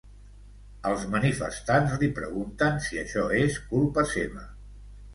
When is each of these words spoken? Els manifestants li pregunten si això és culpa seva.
Els 0.91 1.03
manifestants 1.15 1.95
li 2.05 2.11
pregunten 2.21 2.83
si 2.89 3.01
això 3.05 3.29
és 3.45 3.63
culpa 3.71 4.11
seva. 4.19 4.53